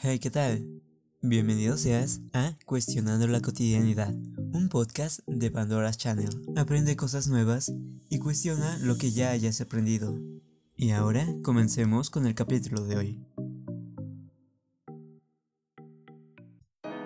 Hey, 0.00 0.20
¿qué 0.20 0.30
tal? 0.30 0.64
Bienvenido 1.22 1.76
seas 1.76 2.20
a 2.32 2.56
Cuestionando 2.66 3.26
la 3.26 3.40
Cotidianidad, 3.40 4.14
un 4.52 4.68
podcast 4.68 5.18
de 5.26 5.50
Pandora's 5.50 5.98
Channel. 5.98 6.30
Aprende 6.56 6.94
cosas 6.94 7.26
nuevas 7.26 7.72
y 8.08 8.20
cuestiona 8.20 8.78
lo 8.78 8.96
que 8.96 9.10
ya 9.10 9.30
hayas 9.30 9.60
aprendido. 9.60 10.16
Y 10.76 10.92
ahora 10.92 11.26
comencemos 11.42 12.10
con 12.10 12.28
el 12.28 12.36
capítulo 12.36 12.84
de 12.84 12.96
hoy. 12.96 13.26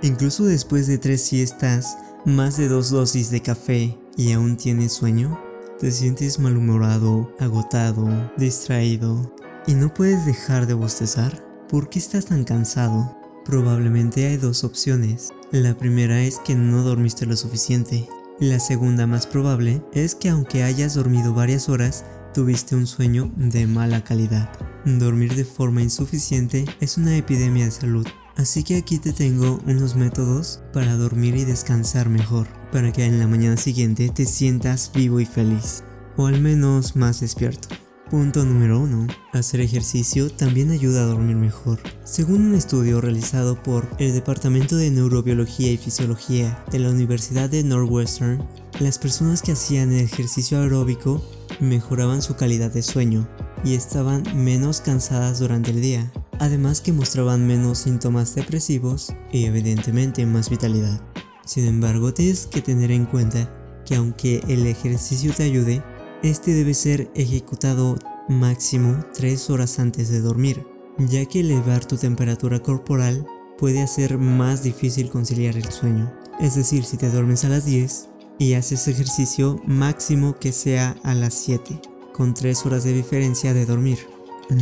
Incluso 0.02 0.44
después 0.44 0.86
de 0.86 0.98
tres 0.98 1.22
siestas, 1.22 1.96
más 2.26 2.58
de 2.58 2.68
dos 2.68 2.90
dosis 2.90 3.30
de 3.30 3.40
café 3.40 3.98
y 4.18 4.32
aún 4.32 4.58
tienes 4.58 4.92
sueño, 4.92 5.40
te 5.80 5.90
sientes 5.92 6.38
malhumorado, 6.38 7.34
agotado, 7.40 8.06
distraído 8.36 9.34
y 9.66 9.72
no 9.72 9.94
puedes 9.94 10.26
dejar 10.26 10.66
de 10.66 10.74
bostezar. 10.74 11.51
¿Por 11.72 11.88
qué 11.88 12.00
estás 12.00 12.26
tan 12.26 12.44
cansado? 12.44 13.16
Probablemente 13.46 14.26
hay 14.26 14.36
dos 14.36 14.62
opciones. 14.62 15.30
La 15.52 15.74
primera 15.74 16.20
es 16.20 16.38
que 16.38 16.54
no 16.54 16.82
dormiste 16.82 17.24
lo 17.24 17.34
suficiente. 17.34 18.06
La 18.38 18.60
segunda 18.60 19.06
más 19.06 19.26
probable 19.26 19.82
es 19.94 20.14
que 20.14 20.28
aunque 20.28 20.64
hayas 20.64 20.92
dormido 20.92 21.32
varias 21.32 21.70
horas, 21.70 22.04
tuviste 22.34 22.76
un 22.76 22.86
sueño 22.86 23.32
de 23.36 23.66
mala 23.66 24.04
calidad. 24.04 24.52
Dormir 24.84 25.34
de 25.34 25.46
forma 25.46 25.80
insuficiente 25.80 26.66
es 26.80 26.98
una 26.98 27.16
epidemia 27.16 27.64
de 27.64 27.70
salud. 27.70 28.06
Así 28.36 28.64
que 28.64 28.76
aquí 28.76 28.98
te 28.98 29.14
tengo 29.14 29.58
unos 29.66 29.96
métodos 29.96 30.60
para 30.74 30.94
dormir 30.96 31.36
y 31.36 31.46
descansar 31.46 32.10
mejor, 32.10 32.48
para 32.70 32.92
que 32.92 33.06
en 33.06 33.18
la 33.18 33.26
mañana 33.26 33.56
siguiente 33.56 34.10
te 34.10 34.26
sientas 34.26 34.92
vivo 34.94 35.20
y 35.20 35.24
feliz, 35.24 35.84
o 36.18 36.26
al 36.26 36.38
menos 36.38 36.96
más 36.96 37.20
despierto. 37.20 37.68
Punto 38.10 38.44
número 38.44 38.78
1. 38.80 39.06
Hacer 39.32 39.60
ejercicio 39.60 40.30
también 40.30 40.70
ayuda 40.70 41.02
a 41.02 41.06
dormir 41.06 41.36
mejor. 41.36 41.78
Según 42.04 42.42
un 42.48 42.54
estudio 42.54 43.00
realizado 43.00 43.62
por 43.62 43.88
el 43.98 44.12
Departamento 44.12 44.76
de 44.76 44.90
Neurobiología 44.90 45.72
y 45.72 45.78
Fisiología 45.78 46.62
de 46.70 46.78
la 46.78 46.90
Universidad 46.90 47.48
de 47.48 47.62
Northwestern, 47.62 48.46
las 48.80 48.98
personas 48.98 49.40
que 49.40 49.52
hacían 49.52 49.92
ejercicio 49.92 50.60
aeróbico 50.60 51.22
mejoraban 51.60 52.20
su 52.20 52.36
calidad 52.36 52.70
de 52.70 52.82
sueño 52.82 53.26
y 53.64 53.74
estaban 53.74 54.24
menos 54.34 54.80
cansadas 54.80 55.38
durante 55.38 55.70
el 55.70 55.80
día, 55.80 56.12
además 56.38 56.80
que 56.80 56.92
mostraban 56.92 57.46
menos 57.46 57.78
síntomas 57.78 58.34
depresivos 58.34 59.14
y 59.30 59.46
evidentemente 59.46 60.26
más 60.26 60.50
vitalidad. 60.50 61.00
Sin 61.46 61.64
embargo, 61.66 62.12
tienes 62.12 62.46
que 62.46 62.60
tener 62.60 62.90
en 62.90 63.06
cuenta 63.06 63.50
que 63.84 63.96
aunque 63.96 64.42
el 64.48 64.66
ejercicio 64.66 65.32
te 65.32 65.44
ayude, 65.44 65.82
este 66.22 66.54
debe 66.54 66.74
ser 66.74 67.10
ejecutado 67.14 67.96
máximo 68.28 69.04
3 69.14 69.50
horas 69.50 69.78
antes 69.78 70.08
de 70.08 70.20
dormir, 70.20 70.64
ya 70.98 71.24
que 71.26 71.40
elevar 71.40 71.84
tu 71.84 71.96
temperatura 71.96 72.60
corporal 72.60 73.26
puede 73.58 73.82
hacer 73.82 74.18
más 74.18 74.62
difícil 74.62 75.10
conciliar 75.10 75.56
el 75.56 75.70
sueño. 75.70 76.12
Es 76.40 76.54
decir, 76.54 76.84
si 76.84 76.96
te 76.96 77.10
duermes 77.10 77.44
a 77.44 77.48
las 77.48 77.64
10 77.64 78.08
y 78.38 78.54
haces 78.54 78.88
ejercicio 78.88 79.60
máximo 79.66 80.36
que 80.38 80.52
sea 80.52 80.96
a 81.02 81.14
las 81.14 81.34
7, 81.34 81.80
con 82.12 82.34
3 82.34 82.66
horas 82.66 82.84
de 82.84 82.92
diferencia 82.92 83.54
de 83.54 83.66
dormir. 83.66 83.98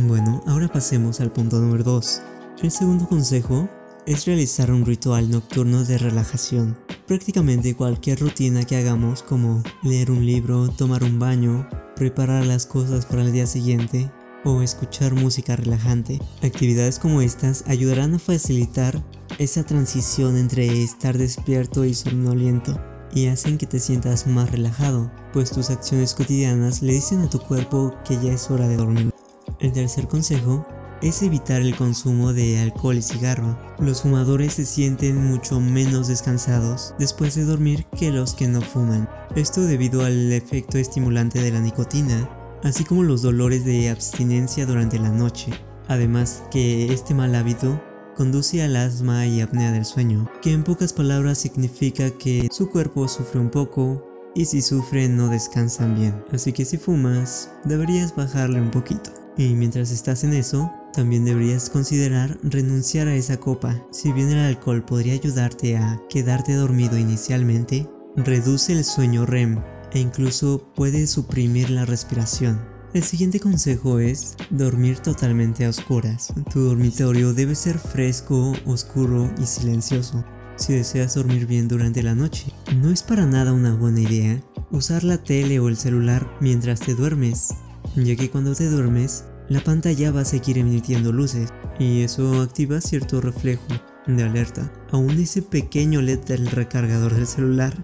Bueno, 0.03 0.43
ahora 0.47 0.67
pasemos 0.67 1.19
al 1.19 1.31
punto 1.31 1.59
número 1.59 1.83
2. 1.83 2.21
El 2.63 2.71
segundo 2.71 3.07
consejo 3.07 3.67
es 4.05 4.25
realizar 4.25 4.71
un 4.71 4.85
ritual 4.85 5.29
nocturno 5.29 5.83
de 5.83 5.97
relajación. 5.97 6.77
Prácticamente 7.07 7.75
cualquier 7.75 8.19
rutina 8.19 8.65
que 8.65 8.77
hagamos 8.77 9.21
como 9.23 9.63
leer 9.83 10.11
un 10.11 10.25
libro, 10.25 10.69
tomar 10.69 11.03
un 11.03 11.19
baño, 11.19 11.67
preparar 11.95 12.45
las 12.45 12.65
cosas 12.65 13.05
para 13.05 13.21
el 13.21 13.31
día 13.31 13.45
siguiente 13.45 14.11
o 14.43 14.61
escuchar 14.61 15.13
música 15.13 15.55
relajante. 15.55 16.19
Actividades 16.41 16.99
como 16.99 17.21
estas 17.21 17.63
ayudarán 17.67 18.15
a 18.15 18.19
facilitar 18.19 19.03
esa 19.37 19.63
transición 19.63 20.37
entre 20.37 20.83
estar 20.83 21.17
despierto 21.17 21.85
y 21.85 21.93
somnoliento 21.93 22.79
y 23.13 23.27
hacen 23.27 23.57
que 23.57 23.67
te 23.67 23.79
sientas 23.79 24.25
más 24.25 24.51
relajado, 24.51 25.11
pues 25.33 25.51
tus 25.51 25.69
acciones 25.69 26.13
cotidianas 26.13 26.81
le 26.81 26.93
dicen 26.93 27.21
a 27.21 27.29
tu 27.29 27.39
cuerpo 27.39 27.93
que 28.05 28.15
ya 28.15 28.33
es 28.33 28.49
hora 28.49 28.67
de 28.67 28.77
dormir. 28.77 29.11
El 29.59 29.71
tercer 29.73 30.07
consejo 30.07 30.65
es 31.01 31.23
evitar 31.23 31.61
el 31.61 31.75
consumo 31.75 32.33
de 32.33 32.59
alcohol 32.59 32.97
y 32.97 33.01
cigarro. 33.01 33.57
Los 33.79 34.01
fumadores 34.01 34.53
se 34.53 34.65
sienten 34.65 35.17
mucho 35.17 35.59
menos 35.59 36.07
descansados 36.07 36.93
después 36.99 37.35
de 37.35 37.45
dormir 37.45 37.85
que 37.97 38.11
los 38.11 38.33
que 38.33 38.47
no 38.47 38.61
fuman. 38.61 39.09
Esto 39.35 39.61
debido 39.61 40.03
al 40.03 40.31
efecto 40.31 40.77
estimulante 40.77 41.41
de 41.41 41.51
la 41.51 41.61
nicotina, 41.61 42.29
así 42.63 42.83
como 42.83 43.03
los 43.03 43.21
dolores 43.21 43.65
de 43.65 43.89
abstinencia 43.89 44.65
durante 44.65 44.99
la 44.99 45.09
noche. 45.09 45.51
Además 45.87 46.43
que 46.51 46.93
este 46.93 47.13
mal 47.13 47.33
hábito 47.35 47.81
conduce 48.15 48.61
al 48.61 48.75
asma 48.75 49.25
y 49.25 49.41
apnea 49.41 49.71
del 49.71 49.85
sueño, 49.85 50.29
que 50.41 50.53
en 50.53 50.63
pocas 50.63 50.93
palabras 50.93 51.39
significa 51.39 52.11
que 52.11 52.47
su 52.51 52.69
cuerpo 52.69 53.07
sufre 53.07 53.39
un 53.39 53.49
poco 53.49 54.07
y 54.35 54.45
si 54.45 54.61
sufre 54.61 55.09
no 55.09 55.27
descansan 55.27 55.95
bien. 55.95 56.23
Así 56.31 56.53
que 56.53 56.65
si 56.65 56.77
fumas, 56.77 57.49
deberías 57.65 58.15
bajarle 58.15 58.61
un 58.61 58.71
poquito. 58.71 59.20
Y 59.37 59.53
mientras 59.53 59.91
estás 59.91 60.23
en 60.23 60.33
eso, 60.33 60.71
también 60.93 61.25
deberías 61.25 61.69
considerar 61.69 62.37
renunciar 62.43 63.07
a 63.07 63.15
esa 63.15 63.37
copa. 63.37 63.81
Si 63.91 64.11
bien 64.11 64.29
el 64.29 64.39
alcohol 64.39 64.83
podría 64.83 65.13
ayudarte 65.13 65.77
a 65.77 66.01
quedarte 66.09 66.53
dormido 66.53 66.97
inicialmente, 66.97 67.89
reduce 68.15 68.73
el 68.73 68.83
sueño 68.83 69.25
REM 69.25 69.61
e 69.93 69.99
incluso 69.99 70.71
puede 70.75 71.07
suprimir 71.07 71.69
la 71.69 71.85
respiración. 71.85 72.59
El 72.93 73.03
siguiente 73.03 73.39
consejo 73.39 73.99
es 73.99 74.35
dormir 74.49 74.99
totalmente 74.99 75.65
a 75.65 75.69
oscuras. 75.69 76.33
Tu 76.51 76.59
dormitorio 76.59 77.33
debe 77.33 77.55
ser 77.55 77.79
fresco, 77.79 78.53
oscuro 78.65 79.33
y 79.41 79.45
silencioso. 79.45 80.25
Si 80.57 80.73
deseas 80.73 81.15
dormir 81.15 81.47
bien 81.47 81.69
durante 81.69 82.03
la 82.03 82.15
noche, 82.15 82.51
no 82.81 82.91
es 82.91 83.01
para 83.01 83.25
nada 83.25 83.53
una 83.53 83.73
buena 83.73 84.01
idea 84.01 84.43
usar 84.71 85.03
la 85.03 85.17
tele 85.17 85.59
o 85.59 85.67
el 85.67 85.77
celular 85.77 86.29
mientras 86.39 86.79
te 86.79 86.95
duermes, 86.95 87.49
ya 87.95 88.15
que 88.15 88.29
cuando 88.29 88.55
te 88.55 88.69
duermes 88.69 89.25
la 89.51 89.61
pantalla 89.61 90.11
va 90.11 90.21
a 90.21 90.25
seguir 90.25 90.57
emitiendo 90.57 91.11
luces 91.11 91.49
y 91.77 92.03
eso 92.03 92.41
activa 92.41 92.79
cierto 92.79 93.19
reflejo 93.19 93.67
de 94.07 94.23
alerta. 94.23 94.71
Aún 94.91 95.11
ese 95.11 95.41
pequeño 95.41 96.01
LED 96.01 96.19
del 96.19 96.47
recargador 96.47 97.13
del 97.13 97.27
celular 97.27 97.75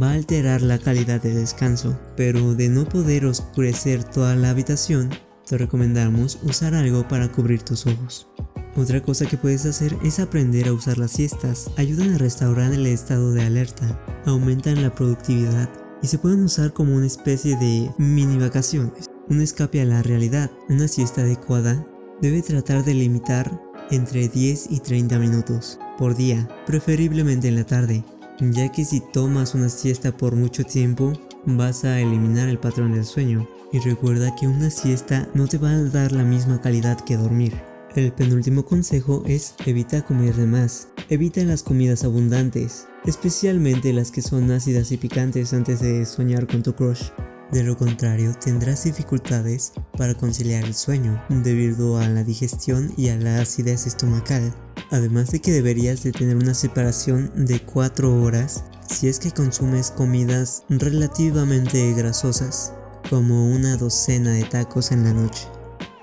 va 0.00 0.10
a 0.10 0.14
alterar 0.14 0.62
la 0.62 0.78
calidad 0.78 1.20
de 1.20 1.34
descanso, 1.34 1.98
pero 2.16 2.54
de 2.54 2.68
no 2.68 2.88
poder 2.88 3.26
oscurecer 3.26 4.04
toda 4.04 4.36
la 4.36 4.50
habitación, 4.50 5.10
te 5.44 5.58
recomendamos 5.58 6.38
usar 6.44 6.74
algo 6.74 7.08
para 7.08 7.32
cubrir 7.32 7.62
tus 7.62 7.86
ojos. 7.88 8.28
Otra 8.76 9.02
cosa 9.02 9.26
que 9.26 9.36
puedes 9.36 9.66
hacer 9.66 9.96
es 10.04 10.20
aprender 10.20 10.68
a 10.68 10.74
usar 10.74 10.96
las 10.96 11.10
siestas. 11.10 11.72
Ayudan 11.76 12.14
a 12.14 12.18
restaurar 12.18 12.72
el 12.72 12.86
estado 12.86 13.32
de 13.32 13.42
alerta, 13.42 14.00
aumentan 14.26 14.80
la 14.80 14.94
productividad 14.94 15.68
y 16.02 16.06
se 16.06 16.18
pueden 16.18 16.44
usar 16.44 16.72
como 16.72 16.94
una 16.94 17.06
especie 17.06 17.56
de 17.56 17.90
mini 17.98 18.38
vacaciones 18.38 19.10
un 19.28 19.40
escape 19.40 19.80
a 19.80 19.84
la 19.84 20.02
realidad. 20.02 20.50
Una 20.68 20.88
siesta 20.88 21.22
adecuada 21.22 21.86
debe 22.20 22.42
tratar 22.42 22.84
de 22.84 22.94
limitar 22.94 23.60
entre 23.90 24.28
10 24.28 24.68
y 24.70 24.80
30 24.80 25.18
minutos 25.18 25.78
por 25.98 26.16
día, 26.16 26.48
preferiblemente 26.66 27.48
en 27.48 27.56
la 27.56 27.64
tarde, 27.64 28.04
ya 28.40 28.70
que 28.70 28.84
si 28.84 29.00
tomas 29.00 29.54
una 29.54 29.68
siesta 29.68 30.16
por 30.16 30.34
mucho 30.36 30.64
tiempo 30.64 31.12
vas 31.46 31.84
a 31.84 32.00
eliminar 32.00 32.48
el 32.48 32.58
patrón 32.58 32.92
del 32.92 33.04
sueño. 33.04 33.48
Y 33.72 33.80
recuerda 33.80 34.34
que 34.36 34.46
una 34.46 34.70
siesta 34.70 35.28
no 35.34 35.48
te 35.48 35.58
va 35.58 35.70
a 35.70 35.82
dar 35.82 36.12
la 36.12 36.24
misma 36.24 36.60
calidad 36.60 37.00
que 37.00 37.16
dormir. 37.16 37.52
El 37.96 38.12
penúltimo 38.12 38.64
consejo 38.64 39.22
es 39.26 39.54
evita 39.64 40.04
comer 40.04 40.34
de 40.34 40.46
más. 40.46 40.88
Evita 41.08 41.42
las 41.42 41.62
comidas 41.62 42.04
abundantes, 42.04 42.86
especialmente 43.04 43.92
las 43.92 44.10
que 44.10 44.22
son 44.22 44.50
ácidas 44.50 44.92
y 44.92 44.98
picantes 44.98 45.52
antes 45.52 45.80
de 45.80 46.04
soñar 46.06 46.46
con 46.46 46.62
tu 46.62 46.74
crush. 46.74 47.10
De 47.52 47.62
lo 47.62 47.76
contrario, 47.76 48.34
tendrás 48.34 48.84
dificultades 48.84 49.72
para 49.96 50.14
conciliar 50.14 50.64
el 50.64 50.74
sueño 50.74 51.22
debido 51.28 51.98
a 51.98 52.08
la 52.08 52.24
digestión 52.24 52.92
y 52.96 53.08
a 53.08 53.16
la 53.16 53.40
acidez 53.40 53.86
estomacal. 53.86 54.52
Además 54.90 55.30
de 55.30 55.40
que 55.40 55.52
deberías 55.52 56.02
de 56.02 56.12
tener 56.12 56.36
una 56.36 56.54
separación 56.54 57.30
de 57.46 57.60
4 57.60 58.22
horas 58.22 58.64
si 58.88 59.08
es 59.08 59.18
que 59.18 59.30
consumes 59.30 59.90
comidas 59.90 60.64
relativamente 60.68 61.92
grasosas, 61.94 62.72
como 63.08 63.50
una 63.50 63.76
docena 63.76 64.32
de 64.32 64.44
tacos 64.44 64.90
en 64.90 65.04
la 65.04 65.12
noche. 65.12 65.46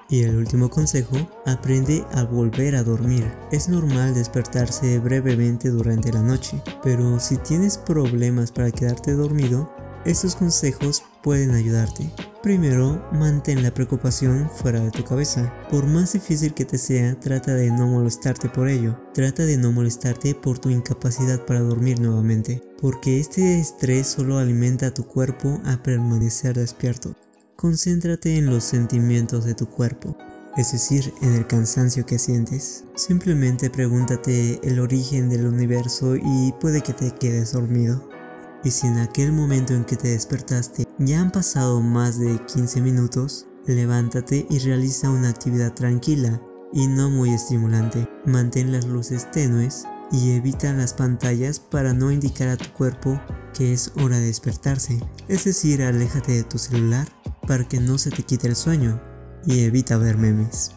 Y 0.09 0.23
el 0.23 0.35
último 0.35 0.69
consejo, 0.69 1.15
aprende 1.45 2.06
a 2.13 2.23
volver 2.23 2.75
a 2.75 2.83
dormir. 2.83 3.31
Es 3.51 3.67
normal 3.67 4.13
despertarse 4.13 5.00
brevemente 5.00 5.69
durante 5.69 6.12
la 6.13 6.21
noche, 6.21 6.62
pero 6.83 7.19
si 7.19 7.38
tienes 7.38 7.77
problemas 7.77 8.51
para 8.51 8.71
quedarte 8.71 9.13
dormido, 9.13 9.73
estos 10.05 10.35
consejos 10.35 11.03
pueden 11.21 11.51
ayudarte. 11.51 12.11
Primero, 12.41 13.01
mantén 13.13 13.63
la 13.63 13.73
preocupación 13.73 14.50
fuera 14.50 14.81
de 14.81 14.91
tu 14.91 15.03
cabeza. 15.05 15.53
Por 15.71 15.85
más 15.88 16.11
difícil 16.11 16.53
que 16.53 16.65
te 16.65 16.77
sea, 16.77 17.17
trata 17.19 17.53
de 17.53 17.71
no 17.71 17.88
molestarte 17.88 18.50
por 18.50 18.67
ello. 18.67 19.00
Trata 19.13 19.45
de 19.45 19.57
no 19.57 19.71
molestarte 19.71 20.35
por 20.35 20.59
tu 20.59 20.69
incapacidad 20.69 21.45
para 21.45 21.61
dormir 21.61 22.01
nuevamente, 22.01 22.61
porque 22.81 23.19
este 23.21 23.59
estrés 23.59 24.07
solo 24.07 24.38
alimenta 24.38 24.88
a 24.88 24.94
tu 24.94 25.05
cuerpo 25.05 25.61
a 25.63 25.81
permanecer 25.81 26.55
despierto. 26.57 27.15
Concéntrate 27.55 28.38
en 28.38 28.47
los 28.47 28.65
sentimientos 28.65 29.45
de 29.45 29.53
tu 29.53 29.67
cuerpo. 29.67 30.17
es 30.55 30.71
decir, 30.71 31.11
en 31.23 31.33
el 31.33 31.47
cansancio 31.47 32.05
que 32.05 32.19
sientes. 32.19 32.83
Simplemente 32.95 33.71
pregúntate 33.71 34.59
el 34.61 34.79
origen 34.79 35.27
del 35.27 35.47
universo 35.47 36.15
y 36.15 36.53
puede 36.61 36.81
que 36.81 36.94
te 36.94 37.09
quedes 37.09 37.53
dormido. 37.53 38.12
Y 38.63 38.71
si 38.71 38.88
en 38.88 38.98
aquel 38.98 39.31
momento 39.31 39.74
en 39.74 39.83
que 39.83 39.98
te 39.98 40.10
despertaste 40.10 40.88
ya 41.00 41.19
han 41.19 41.31
pasado 41.31 41.81
más 41.81 42.18
de 42.19 42.39
15 42.45 42.81
minutos, 42.81 43.48
levántate 43.68 44.45
y 44.50 44.60
realiza 44.60 45.10
una 45.10 45.30
actividad 45.30 45.74
tranquila 45.74 46.42
y 46.71 46.88
no 46.88 47.10
muy 47.10 47.33
estimulante. 47.33 48.07
Mantén 48.25 48.71
las 48.71 48.86
luces 48.86 49.30
tenues 49.31 49.86
y 50.12 50.31
evita 50.31 50.71
las 50.74 50.94
pantallas 50.94 51.60
para 51.60 51.94
no 51.94 52.12
indicar 52.12 52.48
a 52.48 52.57
tu 52.57 52.71
cuerpo 52.71 53.19
que 53.54 53.74
es 53.74 53.92
hora 53.95 54.18
de 54.18 54.27
despertarse. 54.27 55.00
Es 55.27 55.44
decir, 55.44 55.81
aléjate 55.81 56.31
de 56.31 56.44
tu 56.44 56.57
celular 56.57 57.07
para 57.48 57.68
que 57.68 57.80
no 57.80 57.98
se 57.98 58.12
te 58.12 58.24
quite 58.24 58.48
el 58.48 58.56
sueño 58.56 59.01
y 59.45 59.62
evita 59.65 59.98
ver 59.98 60.18
memes. 60.18 60.71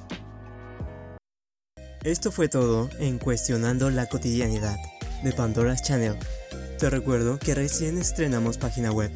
Esto 2.03 2.31
fue 2.31 2.49
todo 2.49 2.89
en 2.99 3.19
Cuestionando 3.19 3.91
la 3.91 4.07
Cotidianidad 4.07 4.77
de 5.25 5.33
Pandora's 5.33 5.83
Channel. 5.83 6.17
Te 6.79 6.89
recuerdo 6.91 7.39
que 7.39 7.55
recién 7.55 7.97
estrenamos 7.97 8.59
página 8.59 8.93
web. 8.93 9.11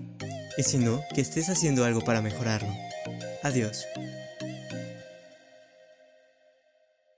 Y 0.57 0.63
si 0.63 0.77
no, 0.77 1.01
que 1.13 1.19
estés 1.19 1.49
haciendo 1.49 1.83
algo 1.83 1.99
para 1.99 2.21
mejorarlo. 2.21 2.73
Adiós. 3.43 3.85